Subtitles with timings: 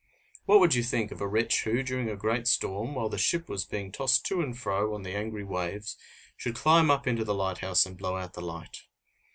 [0.47, 3.47] What would you think of a wretch who, during a great storm, while the ship
[3.47, 5.95] was being tossed to and fro on the angry waves,
[6.35, 8.85] should climb up into the light house and blow out the light?